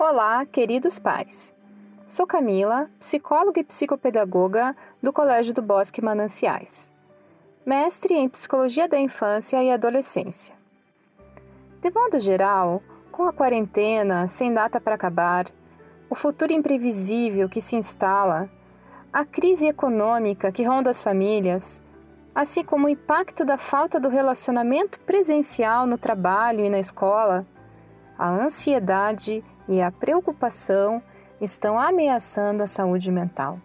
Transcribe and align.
Olá, 0.00 0.46
queridos 0.46 0.96
pais. 0.96 1.52
Sou 2.06 2.24
Camila, 2.24 2.88
psicóloga 3.00 3.58
e 3.58 3.64
psicopedagoga 3.64 4.76
do 5.02 5.12
Colégio 5.12 5.52
do 5.52 5.60
Bosque 5.60 6.00
Mananciais, 6.00 6.88
mestre 7.66 8.14
em 8.14 8.28
Psicologia 8.28 8.86
da 8.86 8.96
Infância 8.96 9.60
e 9.60 9.72
Adolescência. 9.72 10.54
De 11.82 11.90
modo 11.90 12.20
geral, 12.20 12.80
com 13.10 13.24
a 13.24 13.32
quarentena 13.32 14.28
sem 14.28 14.54
data 14.54 14.80
para 14.80 14.94
acabar, 14.94 15.46
o 16.08 16.14
futuro 16.14 16.52
imprevisível 16.52 17.48
que 17.48 17.60
se 17.60 17.74
instala, 17.74 18.48
a 19.12 19.24
crise 19.24 19.66
econômica 19.66 20.52
que 20.52 20.62
ronda 20.62 20.90
as 20.90 21.02
famílias, 21.02 21.82
assim 22.32 22.62
como 22.62 22.86
o 22.86 22.88
impacto 22.88 23.44
da 23.44 23.58
falta 23.58 23.98
do 23.98 24.08
relacionamento 24.08 25.00
presencial 25.00 25.88
no 25.88 25.98
trabalho 25.98 26.64
e 26.64 26.70
na 26.70 26.78
escola, 26.78 27.44
a 28.16 28.28
ansiedade 28.28 29.44
e 29.68 29.82
a 29.82 29.90
preocupação 29.90 31.02
estão 31.40 31.78
ameaçando 31.78 32.62
a 32.62 32.66
saúde 32.66 33.10
mental. 33.10 33.60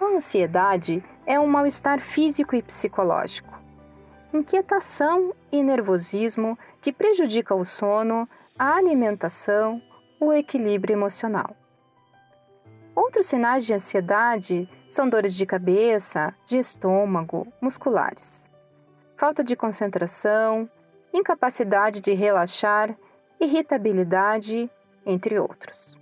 A 0.00 0.16
ansiedade 0.16 1.04
é 1.26 1.38
um 1.38 1.46
mal-estar 1.46 2.00
físico 2.00 2.56
e 2.56 2.62
psicológico, 2.62 3.52
inquietação 4.32 5.34
e 5.52 5.62
nervosismo 5.62 6.58
que 6.80 6.92
prejudica 6.92 7.54
o 7.54 7.64
sono, 7.64 8.28
a 8.58 8.76
alimentação, 8.76 9.80
o 10.18 10.32
equilíbrio 10.32 10.94
emocional. 10.94 11.54
Outros 12.94 13.26
sinais 13.26 13.64
de 13.64 13.74
ansiedade 13.74 14.68
são 14.90 15.08
dores 15.08 15.34
de 15.34 15.46
cabeça, 15.46 16.34
de 16.44 16.58
estômago, 16.58 17.46
musculares, 17.60 18.48
falta 19.16 19.42
de 19.42 19.56
concentração, 19.56 20.68
incapacidade 21.14 22.00
de 22.00 22.12
relaxar, 22.12 22.96
irritabilidade, 23.42 24.70
entre 25.04 25.38
outros. 25.38 25.98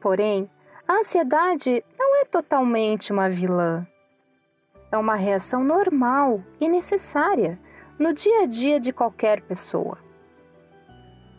Porém, 0.00 0.50
a 0.86 0.94
ansiedade 0.94 1.84
não 1.98 2.20
é 2.20 2.24
totalmente 2.24 3.12
uma 3.12 3.30
vilã. 3.30 3.86
É 4.90 4.98
uma 4.98 5.14
reação 5.14 5.62
normal 5.62 6.42
e 6.60 6.68
necessária 6.68 7.58
no 7.98 8.12
dia 8.12 8.42
a 8.42 8.46
dia 8.46 8.80
de 8.80 8.92
qualquer 8.92 9.40
pessoa. 9.42 9.98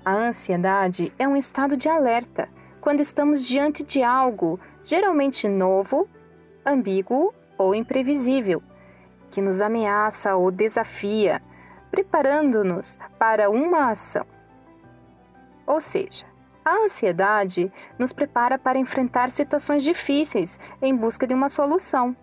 A 0.03 0.13
ansiedade 0.13 1.13
é 1.19 1.27
um 1.27 1.35
estado 1.35 1.75
de 1.75 1.89
alerta 1.89 2.49
quando 2.79 3.01
estamos 3.01 3.45
diante 3.45 3.83
de 3.83 4.01
algo 4.01 4.59
geralmente 4.83 5.47
novo, 5.47 6.07
ambíguo 6.65 7.33
ou 7.57 7.75
imprevisível, 7.75 8.61
que 9.31 9.41
nos 9.41 9.59
ameaça 9.59 10.35
ou 10.35 10.51
desafia, 10.51 11.41
preparando-nos 11.91 12.97
para 13.17 13.49
uma 13.49 13.89
ação. 13.89 14.34
Ou 15.65 15.81
seja, 15.81 16.25
a 16.63 16.77
ansiedade 16.83 17.71
nos 17.97 18.11
prepara 18.11 18.57
para 18.57 18.79
enfrentar 18.79 19.29
situações 19.29 19.83
difíceis 19.83 20.59
em 20.81 20.95
busca 20.95 21.27
de 21.27 21.33
uma 21.33 21.49
solução. 21.49 22.15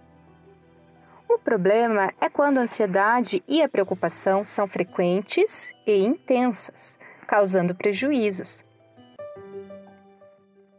O 1.29 1.39
problema 1.39 2.13
é 2.21 2.29
quando 2.29 2.59
a 2.59 2.63
ansiedade 2.63 3.43
e 3.49 3.63
a 3.63 3.69
preocupação 3.69 4.45
são 4.45 4.67
frequentes 4.67 5.73
e 5.87 6.05
intensas, 6.05 6.99
causando 7.27 7.75
prejuízos. 7.75 8.65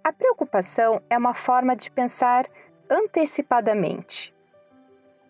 A 0.03 0.11
preocupação 0.11 1.02
é 1.09 1.17
uma 1.17 1.33
forma 1.33 1.75
de 1.75 1.89
pensar 1.89 2.45
antecipadamente. 2.89 4.36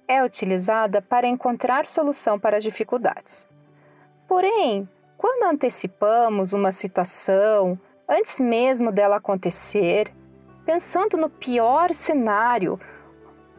É 0.07 0.23
utilizada 0.23 1.01
para 1.01 1.27
encontrar 1.27 1.85
solução 1.85 2.39
para 2.39 2.57
as 2.57 2.63
dificuldades. 2.63 3.47
Porém, 4.27 4.89
quando 5.23 5.43
antecipamos 5.43 6.51
uma 6.51 6.73
situação 6.73 7.79
antes 8.09 8.41
mesmo 8.41 8.91
dela 8.91 9.15
acontecer, 9.15 10.13
pensando 10.65 11.15
no 11.15 11.29
pior 11.29 11.93
cenário, 11.93 12.77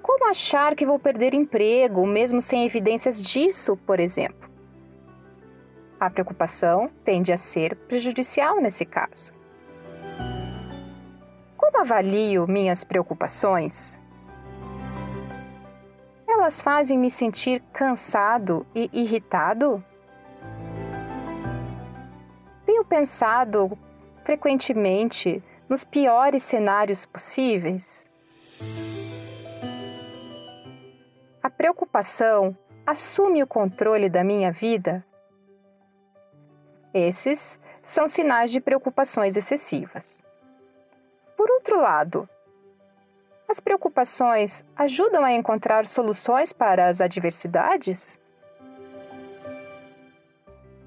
como 0.03 0.28
achar 0.28 0.74
que 0.74 0.84
vou 0.84 0.98
perder 0.98 1.32
emprego, 1.32 2.06
mesmo 2.06 2.42
sem 2.42 2.66
evidências 2.66 3.19
disso, 3.19 3.78
por 3.78 3.98
exemplo? 3.98 4.47
A 5.98 6.10
preocupação 6.10 6.91
tende 7.03 7.32
a 7.32 7.38
ser 7.38 7.74
prejudicial 7.88 8.60
nesse 8.60 8.84
caso. 8.84 9.32
Como 11.56 11.78
avalio 11.80 12.47
minhas 12.47 12.84
preocupações? 12.84 13.98
Elas 16.28 16.60
fazem 16.60 16.98
me 16.98 17.10
sentir 17.10 17.62
cansado 17.72 18.66
e 18.74 18.91
irritado? 18.92 19.82
Tenho 22.74 22.84
pensado 22.84 23.78
frequentemente 24.24 25.40
nos 25.68 25.84
piores 25.84 26.42
cenários 26.42 27.06
possíveis? 27.06 28.10
A 31.40 31.48
preocupação 31.48 32.58
assume 32.84 33.44
o 33.44 33.46
controle 33.46 34.10
da 34.10 34.24
minha 34.24 34.50
vida? 34.50 35.06
Esses 36.92 37.60
são 37.80 38.08
sinais 38.08 38.50
de 38.50 38.60
preocupações 38.60 39.36
excessivas. 39.36 40.20
Por 41.36 41.48
outro 41.52 41.80
lado, 41.80 42.28
as 43.48 43.60
preocupações 43.60 44.64
ajudam 44.74 45.24
a 45.24 45.32
encontrar 45.32 45.86
soluções 45.86 46.52
para 46.52 46.88
as 46.88 47.00
adversidades? 47.00 48.18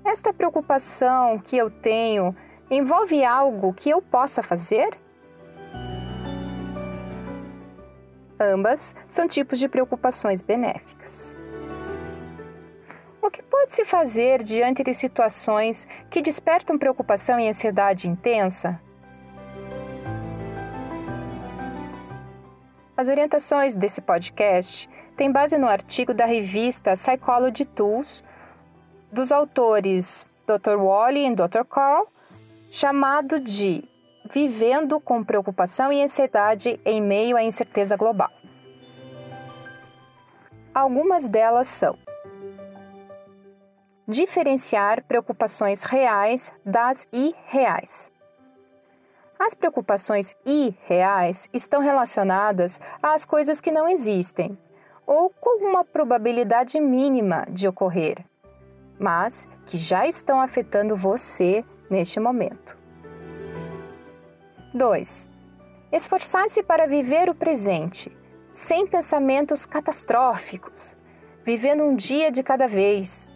Esta 0.08 0.32
preocupação 0.32 1.38
que 1.38 1.58
eu 1.58 1.70
tenho 1.70 2.34
envolve 2.72 3.26
algo 3.26 3.74
que 3.74 3.90
eu 3.90 4.02
possa 4.02 4.42
fazer? 4.42 4.98
Ambas 8.40 8.96
são 9.10 9.28
tipos 9.28 9.60
de 9.60 9.68
preocupações 9.68 10.42
benéficas. 10.42 11.36
O 13.22 13.30
que 13.30 13.44
pode 13.44 13.76
se 13.76 13.84
fazer 13.84 14.44
diante 14.44 14.82
de 14.82 14.94
situações 14.94 15.86
que 16.10 16.22
despertam 16.22 16.78
preocupação 16.78 17.38
e 17.38 17.50
ansiedade 17.50 18.08
intensa? 18.08 18.80
As 22.96 23.10
orientações 23.10 23.76
desse 23.76 24.00
podcast 24.00 24.90
têm 25.18 25.30
base 25.30 25.58
no 25.58 25.68
artigo 25.68 26.14
da 26.14 26.26
revista 26.26 26.94
Psychology 26.94 27.66
Tools 27.66 28.24
dos 29.12 29.32
autores 29.32 30.26
Dr. 30.46 30.78
Wally 30.78 31.26
e 31.28 31.36
Dr. 31.36 31.64
Carl, 31.70 32.08
chamado 32.72 33.40
de 33.40 33.84
Vivendo 34.32 35.00
com 35.00 35.24
Preocupação 35.24 35.92
e 35.92 36.02
Ansiedade 36.02 36.80
em 36.86 37.02
Meio 37.02 37.38
à 37.38 37.44
Incerteza 37.44 37.96
Global. 37.96 38.32
Algumas 40.74 41.30
delas 41.30 41.68
são: 41.68 41.98
diferenciar 44.08 45.04
preocupações 45.04 45.84
reais 45.84 46.54
das 46.66 47.08
irreais. 47.12 48.12
As 49.40 49.54
preocupações 49.54 50.36
irreais 50.46 51.48
estão 51.54 51.80
relacionadas 51.80 52.82
às 53.02 53.24
coisas 53.24 53.62
que 53.62 53.72
não 53.72 53.88
existem 53.88 54.58
ou 55.06 55.30
com 55.30 55.66
uma 55.66 55.86
probabilidade 55.86 56.80
mínima 56.82 57.46
de 57.50 57.68
ocorrer, 57.68 58.26
mas 59.00 59.48
que 59.66 59.78
já 59.78 60.08
estão 60.08 60.40
afetando 60.40 60.96
você 60.96 61.64
neste 61.90 62.20
momento. 62.20 62.78
2. 64.74 65.30
Esforçar-se 65.92 66.62
para 66.64 66.88
viver 66.88 67.30
o 67.30 67.36
presente, 67.36 68.16
sem 68.52 68.86
pensamentos 68.86 69.66
catastróficos, 69.66 70.96
vivendo 71.44 71.84
um 71.84 71.96
dia 71.96 72.32
de 72.32 72.44
cada 72.44 72.68
vez, 72.68 73.32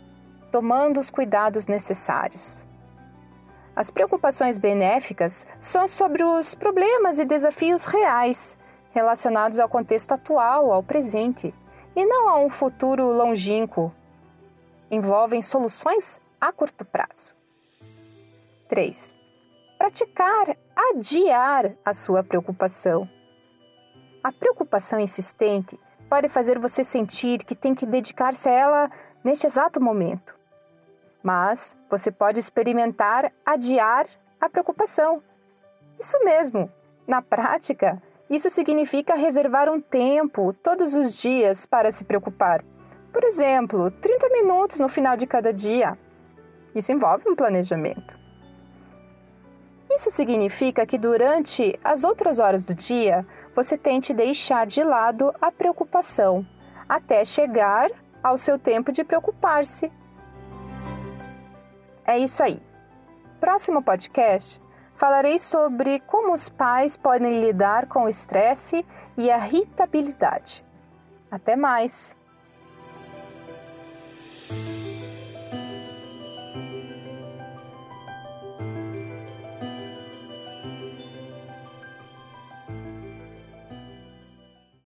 tomando 0.52 1.00
os 1.00 1.10
cuidados 1.10 1.68
necessários. 1.68 2.68
As 3.76 3.90
preocupações 3.90 4.58
benéficas 4.58 5.48
são 5.60 5.88
sobre 5.88 6.24
os 6.24 6.54
problemas 6.54 7.20
e 7.20 7.26
desafios 7.26 7.86
reais, 7.86 8.58
relacionados 8.92 9.60
ao 9.60 9.70
contexto 9.70 10.12
atual, 10.12 10.72
ao 10.72 10.84
presente, 10.84 11.54
e 11.96 12.06
não 12.06 12.30
a 12.30 12.38
um 12.38 12.50
futuro 12.50 13.06
longínquo 13.12 13.94
envolvem 14.92 15.42
soluções 15.42 16.20
a 16.40 16.52
curto 16.52 16.84
prazo. 16.84 17.34
3. 18.68 19.18
Praticar 19.78 20.58
adiar 20.76 21.72
a 21.84 21.94
sua 21.94 22.24
preocupação. 22.24 23.10
A 24.22 24.32
preocupação 24.32 25.00
insistente 25.00 25.80
pode 26.10 26.28
fazer 26.28 26.60
você 26.60 26.84
sentir 26.84 27.46
que 27.46 27.56
tem 27.56 27.74
que 27.74 27.86
dedicar-se 27.86 28.50
a 28.50 28.52
ela 28.52 28.92
neste 29.24 29.48
exato 29.48 29.82
momento. 29.82 30.36
Mas 31.24 31.78
você 31.90 32.12
pode 32.12 32.40
experimentar 32.40 33.32
adiar 33.46 34.08
a 34.40 34.50
preocupação. 34.50 35.24
Isso 36.00 36.20
mesmo, 36.24 36.70
na 37.08 37.22
prática, 37.22 38.02
isso 38.30 38.50
significa 38.50 39.16
reservar 39.16 39.70
um 39.70 39.80
tempo 39.80 40.54
todos 40.54 40.94
os 40.94 41.22
dias 41.22 41.66
para 41.66 41.92
se 41.92 42.04
preocupar 42.04 42.64
por 43.12 43.24
exemplo, 43.24 43.92
30 43.92 44.30
minutos 44.30 44.80
no 44.80 44.88
final 44.88 45.18
de 45.18 45.28
cada 45.28 45.54
dia. 45.54 45.98
Isso 46.74 46.92
envolve 46.92 47.30
um 47.30 47.36
planejamento. 47.36 48.18
Isso 49.90 50.10
significa 50.10 50.86
que 50.86 50.98
durante 50.98 51.78
as 51.84 52.04
outras 52.04 52.40
horas 52.40 52.66
do 52.66 52.74
dia, 52.74 53.26
você 53.54 53.78
tente 53.78 54.14
deixar 54.14 54.66
de 54.66 54.84
lado 54.84 55.34
a 55.42 55.52
preocupação 55.52 56.46
até 56.88 57.26
chegar 57.26 57.90
ao 58.24 58.38
seu 58.38 58.58
tempo 58.58 58.92
de 58.92 59.04
preocupar-se. 59.04 59.92
É 62.06 62.18
isso 62.18 62.42
aí. 62.42 62.62
Próximo 63.40 63.84
podcast 63.84 64.62
falarei 64.96 65.40
sobre 65.40 66.00
como 66.02 66.32
os 66.32 66.48
pais 66.48 66.96
podem 66.96 67.42
lidar 67.42 67.88
com 67.88 68.04
o 68.04 68.10
estresse 68.10 68.86
e 69.18 69.32
a 69.32 69.38
irritabilidade. 69.38 70.64
Até 71.30 71.56
mais! 71.56 72.16